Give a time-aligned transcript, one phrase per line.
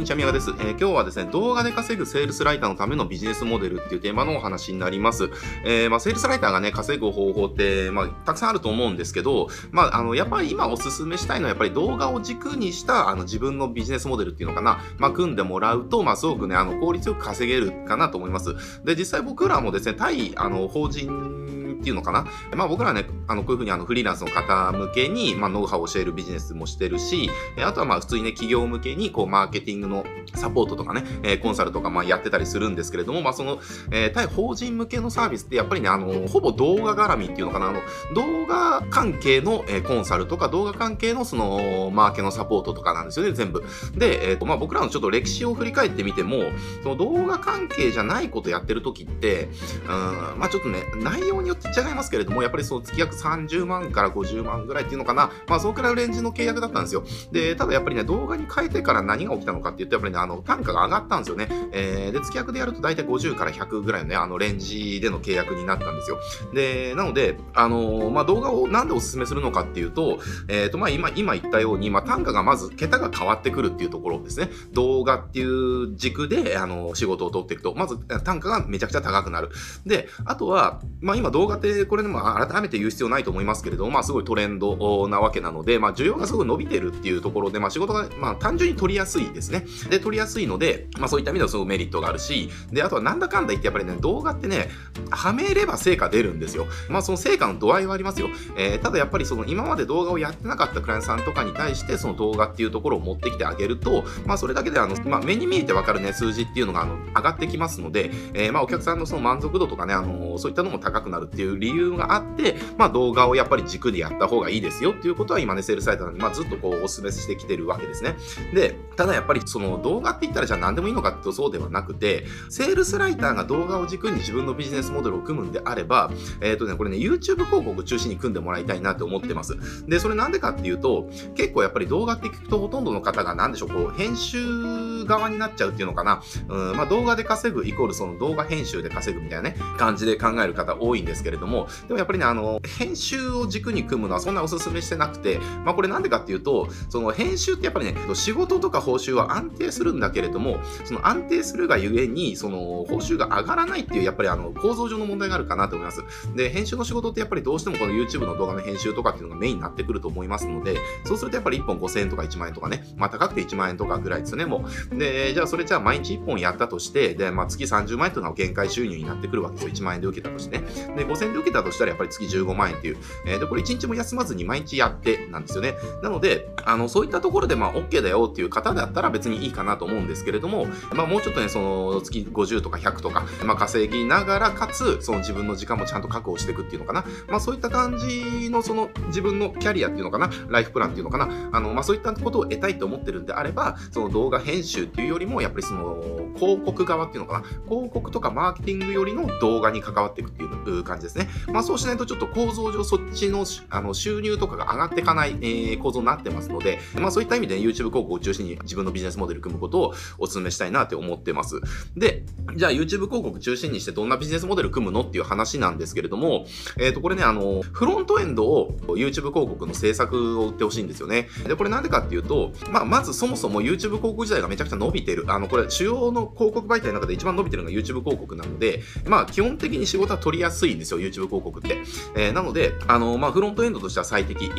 [0.00, 5.30] にちは、宮川です、えー、今日はですね、動画で稼ぐセールスライターのためのビジネスモデルっていうテーマのお話になります。
[5.62, 18.54] えー、まあ、セールスライターがね、稼ぐ方法って、まあ、たくさんあると思うんですけど、まあ、あの、やっぱり今おすすめしたいのは、やっぱり動画を軸にした、あの、自分のビジネスモデルっていうのかな、まあ、組んでもらうと、まあ、すごくね、あの、効率よく稼げるかなと思います。
[18.84, 21.39] で、実際僕らもですね、対、あの、法人
[21.80, 22.26] っていうのかな？
[22.54, 27.30] まあ僕らね、あの、こういうふうにあのフリーランスの方向けに、まあノウハウを教えるビジネスもしてるし、
[27.64, 30.04] あとはまあ普通にね、企業向けに、こう、マーケティングの
[30.34, 33.58] サポートとかね、え、コンサルとかまあやってたりするんですけれども、まあその、
[33.90, 37.80] えー、対法人向けのサービスってやっぱりね、あの、ほぼ動画絡みっていうのかな、あの、
[38.14, 43.64] 動画関係の、え、コンサルとか動画関係のその、マーケのサポートとかなんですよね、全部。
[43.94, 46.38] で、えっ、ー、と、まあ僕らのちょっと歴史を振り返ってみても、
[46.82, 49.48] その動画関係じゃないことやってる時って、
[49.84, 57.04] うん、まあちょっとね、内容によって違いますけれども、やっぱりその月約30万から50万ぐらいっていうのかな、まあそのくらいのレンジの契約だったんですよ。
[57.32, 61.48] で、ただやっぱりね、動画に変えてから何が起きたのかって言って、やっぱりね、あの、単価が上がったんですよね。
[61.72, 66.18] えー、で、月額でやると大体50から100ぐらいのね、あの、レンジでの契約になったんですよ。
[66.52, 70.18] で、なので、あのー、まあ動画をなんでお勧めするのかっていうと、
[70.48, 74.50] えっ、ー、と、まあ今、今言ったように、まあ単価がまず、桁が変わってくるっていうところですね。
[74.72, 79.50] 動画っていう軸で、あの、仕事を取っていくと、まず単価がめちゃくちゃ高くなる。
[79.86, 89.66] で、あとは、まあ今動画って、これでも改めて言う必要ないと思いますけれども、まあすごいトレンドなわけなので、まあ需要がすごい伸びてるっていうところで、まあ仕事が、まあ単純に取りやすいですね。
[89.90, 94.70] で、取りやすいので、まあそういった意味ではすごいメリットがあるし、で、あとはなんだかんだ言ってやっぱりね、動画ってね、
[95.10, 96.66] はめれば成果出るんですよ。
[96.88, 98.28] まあその成果の度合いはありますよ。
[98.56, 118.16] えー、ただやっぱりその今まで動画をやってなかったクライアントさんとかに対して、その動画っていうところを持ってきてあげると、まあそれだけであの、まあ目に見えてわかるね、数字っていうのがあの上がってきますので、えー、まあお客さんのその満足度とかね、あのそういったのも高くなるっていう理由があって、まあ動画をやっぱり軸でやった方がいいですよっていうことは今ね、セールサイトなんで、まあずっとこうお勧めしてきてるわけですね。
[118.52, 126.10] で、ただやっぱりその動画って言ったらじゃあ何でもいいのかってとそうではなくて、セールスライターが動画を軸に自分のビジネスモデルを組むんであれば、
[126.40, 129.56] えっ、ー、とね、これね、YouTube 広告中心に組んでもらいたいなって思ってます。
[129.86, 136.22] で、それなんでかっていうと、結構やっぱり動画って聞くとほとんどの方が何でしょう、こう、編集側になっちゃうっていうのかな。
[136.48, 152.58] うん、まあ動画で稼ぐイコールその動画編集で稼ぐみたいなね、感じで考える方多いんですけれども、でもやっぱりね、あの、編集を軸に組むのはそんなお勧めしてなくて、まあこれなんでかっていうと、その編集ってやっぱりね、仕事とか報酬は安定するんだけれども、その安定するがゆえに、その
[152.88, 156.02] 報酬が上がらないっていう、やっぱりあの構造上の問題があるかなと思います。
[156.34, 164.96] で、編集の仕事ってやっぱりどうしてもこの YouTube の動画の編集とかっていうのがメインになってくると思いますので、そうするとやっぱり1本5000円とか1万円とかね、まあ高くて1万円とかぐらいですよね、もう。
[164.96, 169.74] で、じゃあそれじゃあ毎日1本やったとして、で、まあ月30万円というのが限界収入になってくるわけですよ。
[169.74, 170.66] 1万円で受けたとしてね。
[170.96, 172.98] で、5000円で受けたとしたらやっぱり月15万円っていう。
[173.26, 175.74] えー、で、これ1日も休まずに毎日やってなんですよね。
[176.02, 187.04] なので、あの、そういったところでまあ OK だよっていう方だったら別にいいかなと思うんですけれども、まあもうちょっとね、その月50とか100とか、まあ、稼ぎながら、かつ、その自分の時間もちゃんと確保していくっていうのかな。
[187.28, 191.28] まあそういった感じのその自分のキャリアっていうのかな、ライフプランっていうのかな。
[191.52, 196.02] あの、まあそういったことを得たいと思ってるんであれば、その動画編集っていうよりも、やっぱりその
[196.36, 197.44] 広告側っていうのかな。
[197.68, 201.19] 広告とかマーケティングよりの動画に関わっていくっていう感じですね。
[201.52, 211.60] まあそうしないとちょっと構造上そっちのあの収入とかが上がっていかない、えー、構造になってますので、まあそういった意味で、ね、YouTube 広告を中心に自分のビジネスモデル組むことをお勧めしたいなって思ってます。
[211.96, 212.24] で、
[212.56, 216.46] じゃあ YouTube 広告中心にしてどんなビジネスモデル組むのっていう話なんですけれども、
[216.78, 221.28] えっ、ー、と、これね、あの、フロントエンドを YouTube 広告の制作を売ってほしいんですよね。
[221.46, 225.24] で、これなんでかっていうと、まあ、まずそもそも YouTube 広告自体がめちゃくちゃ伸びてる。
[225.28, 231.78] あの、これ主要の広告媒体の中で一番伸びてるのが YouTube 広告なので、まあ、基本的に仕事は取りやすいんですよ、YouTube 広告って。
[232.16, 234.50] えー、なので、あの、まあ、フロントエンドとしては最適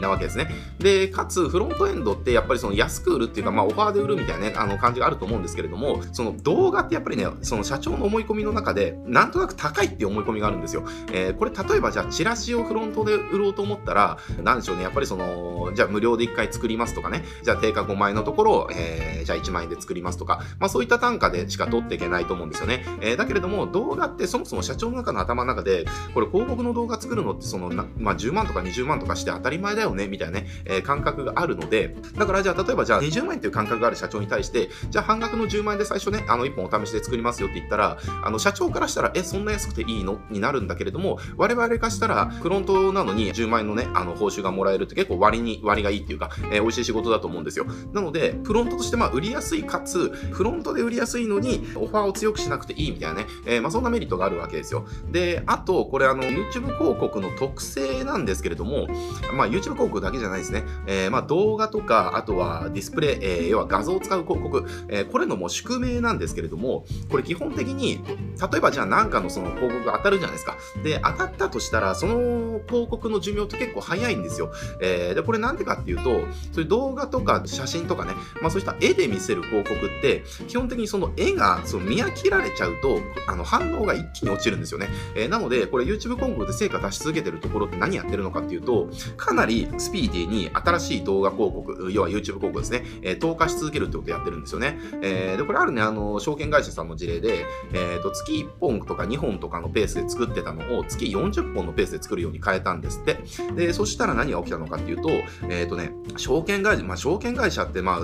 [0.00, 0.50] なわけですね。
[0.78, 10.84] で、かつ、フロントエンドってやっぱりその安く売るっていうか、まあ、オファーで売るみたいなね、あの感じがあると思うんですけれども、その動画ってやっぱりね、その社長の思い込みの中で、なんとなく高いっていう思い込みがあるんですよ。
[11.12, 22.84] えー、これ例えばじゃあチラシをフロントで売ろうと思ったら、なんでしょうね、やっぱりその、じゃあ無料で1回作りますとかね、じゃあ定価5万円のところを、えー、じゃあ1万円で作りますとか、まあそういった単価でしか取っていけないと思うんですよね。
[23.00, 25.84] えー、だけれども動画ってそもそも社長の中の頭の中で、
[26.14, 40.20] これ広告の動画作るのってその、まあ10万とか20万とかして当たり前だよね、みたいなね、えー、感覚があるので、だからじゃあ例えばじゃあ20万円という感覚がある社長に対して、じゃあ半額の10万円で最初ね、あの1本お試しで作りますよって言ったら、あの社長からしたら、え、そんな安くていいの？
[40.30, 47.66] になるんだけれども、我々からしたら、フロントなのに10万円のね、あの報酬がもらえるって結構割に、割がいいっていうか、えー、美味しい仕事だと思うんですよ。
[47.92, 54.86] なので、フロントとしてまあ売りやすいかつ、フロントで売りやすいのに、オファーを強くしなくていいみたいなね、えー、まあそんなメリットがあるわけですよ。
[55.10, 58.86] で、あと、と、これあの、YouTube 広告の特性なんですけれども、
[59.34, 60.64] まあ、YouTube 広告だけじゃないですね。
[60.86, 70.56] えー、まあ、動画とか、あとはディスプレイ、えー、要は画像を使う広告、えー、これのもう宿命なんですけれども、これ基本的に、例えばじゃあ何かのその広告が当たるじゃないですか。
[70.82, 74.52] で、当たったとしたら、その広告の寿命って結構早いんですよ。
[74.80, 76.04] えー、で、これなんでかっていうと、
[76.52, 84.88] そういう動画とか写真とかね、まあそうした絵で見せる広告って、基本的にその絵がその見飽きられちゃうと、あの反応が一気に落ちるんですよね。
[85.14, 94.78] えー、なので、これ YouTube 広告で成果出し続けてるところって何やってるのかっていうと、かなりスピーディーに新しい動画広告、要は YouTube 広告ですね、えー、投下し続けるってことをやってるんですよね。
[95.02, 103.18] えー、で、これあるね、あの、証券会社さんの事例で、えっ、ー、と、月1本とか2本とかのペースで作ってたのを月40本のペースで作るように変えたんですって。
[103.54, 105.10] で、そしたら何が起きたのかっていうと、
[105.48, 107.98] えっ、ー、とね、証券会社、まあ、証券会社って、まあ、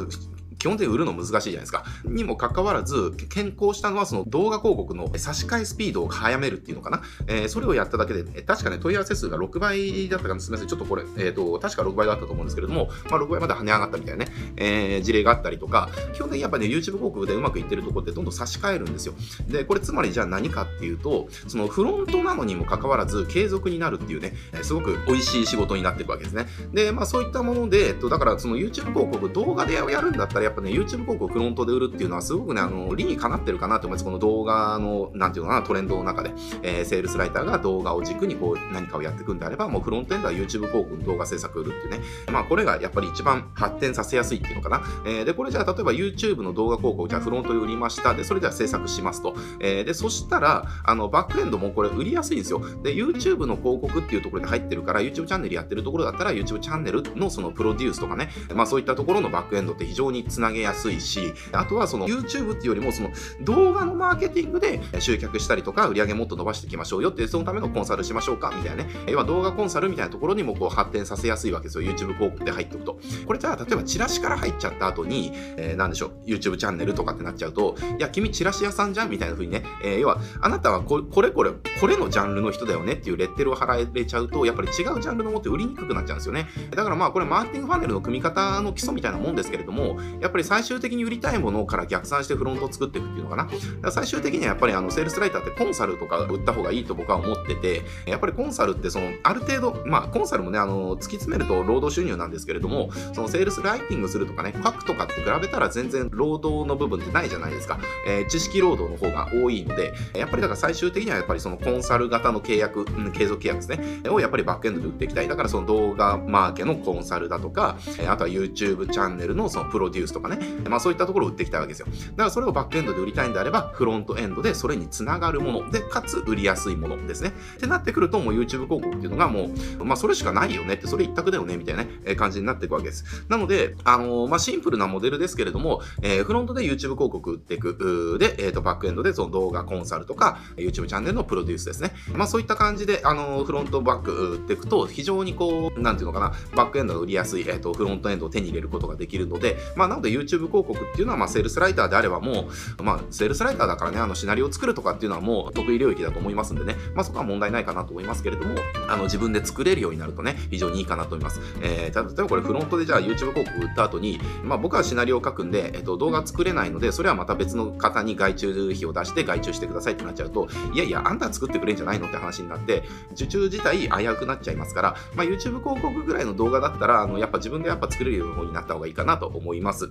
[0.66, 1.84] 基本的に売るの難しいじゃないですか。
[2.04, 7.02] にもかかわらず、健康したのはその動画広告の差し替えスピードを早めるっていうのかな。
[7.28, 10.40] えー、それをやっただけで、確かね、問い合わせ数が6倍だったかな。
[10.40, 10.68] すみません。
[10.68, 19.14] ちょっとこれ、えっ、ー、と、確か6倍だったと思うんですけれども、まあ、6倍まで跳ね上がったみたいなね、えー、事例があったりとか、基本的にやっぱね、YouTube 広告でうまくいってるとこってどんどん差し替えるんですよ。
[19.46, 26.46] で、これつまりじゃあ何かっていうと、そのフロントなのにもかかわらず継続になるっていうね、すごく美味しい仕事になっていくわけですね。
[26.72, 34.04] で、まあそういったもので、えっと、だからその YouTube 広告動画でやるんだったらぱね、YouTube 広告フロントで売るっていうのはすごくね、あの、理にかなってるかなと思います。
[34.04, 36.32] この動画の、なんていうのかな、トレンドの中で、
[36.62, 42.00] えー、セールスライターが動画を軸にこう何かをやっていくんであれば、もうフロントエンドは YouTube 広告の動画制作売るっていうね。
[42.32, 44.82] まあこれがやっぱり一番発展させやすいっていうのかな。
[45.04, 48.14] えー、で、これじゃあ例えば YouTube の動画広告じゃあフロントで売りました。
[48.14, 49.34] で、それじゃあ制作しますと。
[49.60, 52.60] えー、で、そしたら、あの、バックエンドもこれ売りやすいんですよ。
[52.82, 63.10] で、YouTube の広告っていうところで入ってるから、YouTube チャンネルやってるところだったら、YouTube チャンネルのそのプロデュースとかね、まあそういったところのバックエンドって非常につなげやすいし、あとはその YouTube っていうよりもその
[63.42, 68.90] 動画のマーケティングで集客したりとか売り上げもっと伸ばしていきましょうよってそのためのコンサルしましょうかみたいなね。
[69.08, 72.98] 要は動画コンサルみたいなところにもこう発展させやすいわけですよ YouTube 広告で入っておくと。
[73.26, 81.50] これじゃあ例えばチラシから入っちゃった後に、えー、何でしょう YouTube チャンネルとかってなっちゃうといや君チラシ屋さんじゃんみたいな風にね、えー、要はあなたはこれこれ
[81.80, 86.48] これのジャンルの人だよねっていうレッテルを払えちゃうとやっぱり違うジャンルのもって売りにくくなっちゃうんですよね。
[86.70, 93.46] だからまあこれマーケティングファネルの組み方の基礎みたいなもんですけれどもやっぱり最終的に売りたいものから逆算してフロントを作っていくっていうのかな。
[93.80, 107.78] か最終的にはやっぱりあのセールスライターってコンサルとか売った方がいいと僕は思ってて、やっぱりコンサルってそのある程度、まあコンサルもね、あの、突き詰めると労働収入なんですけれども、そのセールスライティングするとかね、書くとかって比べたら全然労働の部分ってないじゃないですか。
[108.08, 115.28] えー、知識労働の方が多いので、やっぱりだから最終的にはやっぱりそのコンサル型の契約、継続契約ですね、をやっぱりバックエンドで売っていきたい。
[115.28, 117.76] だからその動画マーケのコンサルだとか、
[118.08, 121.86] あとは YouTube チャンネルのそのプロデュースとかね、まあそういったところを売っていきたいわけですよ。
[121.86, 127.32] だからそれをバックエンドで売りたいんであれば、フロントエンドでそれにつながるもので、かつ売りやすいものですね。
[127.56, 133.04] ってなってくると、もう YouTube 広告っていうのがもう、まあそれしかないよねって、それ一択だよねみたいなね、感じになっていくわけです。
[133.28, 138.16] なので、あのー、まあシンプルなモデルですけれども、えー、フロントで YouTube 広告売っていく。
[138.18, 141.92] で、えっ、ー、と、バックエンドでその動画コンサルとか、YouTube チャンネルのプロデュースですね。
[142.14, 152.48] まあそういった感じで、あのフロントバック売っていくと、非常にこう、なんていうのかな、バックエンドが売りやすい、えっ、と、フロントエンドを手に入れることができるので、まあなので YouTube 広告っていうのは、まあセールスライターであればも
[152.78, 158.54] う、まあセールスライターだからね、あのシナリオを作るとかっていうのはもう得意領域だと思いますんでね、まあそこは問題ないかなと思いますけれども、
[158.88, 161.40] あの自分で作れるようになるとね、非常にいいかなと思います。
[161.60, 179.90] えー、例えばこれフロントでじゃあ YouTube 広告売った後に、まあ僕はシナリオを書くんで、えっと動画作れないので、それはまた別の方に外注費を出して外注してくださいってなっちゃうと、いやいや、あんた作ってくれんじゃないのって話になって、受注自体危うくなっちゃいますから、まあ YouTube 広告ぐらいの動画だったら、あのやっぱ自分でやっぱ作れるようになった方がいいかなと思います。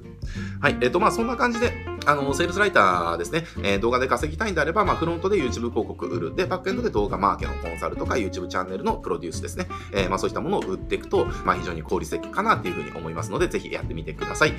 [0.60, 1.72] はい、えっ、とまあそんな感じで、
[2.06, 6.36] あの、セールスライターですね、えー、動画で稼ぎたいんであれば、まあ、フロントで YouTube 広告売る。
[6.36, 9.68] で、バックエンドで動画マーケのコンサルとか YouTube チャンネルのプロデュースですね。
[9.92, 14.54] えー、まあ、そういったものを売っていくと、まあ、非常に効率的かなっていうふうに思いますので、ぜひやってみてください。